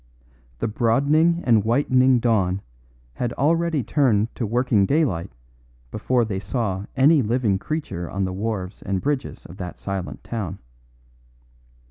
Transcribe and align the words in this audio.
The 0.57 0.67
broadening 0.67 1.43
and 1.45 1.63
whitening 1.63 2.17
dawn 2.17 2.63
had 3.13 3.33
already 3.33 3.83
turned 3.83 4.33
to 4.33 4.47
working 4.47 4.87
daylight 4.87 5.31
before 5.91 6.25
they 6.25 6.39
saw 6.39 6.87
any 6.97 7.21
living 7.21 7.59
creature 7.59 8.09
on 8.09 8.23
the 8.25 8.33
wharves 8.33 8.81
and 8.81 8.99
bridges 8.99 9.45
of 9.45 9.57
that 9.57 9.77
silent 9.77 10.23
town. 10.23 10.57